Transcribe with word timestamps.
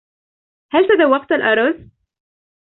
هل 0.73 0.87
تذوقتَ 0.97 1.31
الأرز؟ 1.31 1.75